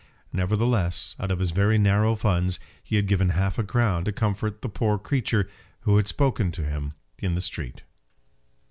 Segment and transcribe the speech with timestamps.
[0.33, 4.63] Nevertheless, out of his very narrow funds he had given half a crown to comfort
[4.63, 5.47] the poor creature
[5.81, 7.83] who had spoken to him in the street.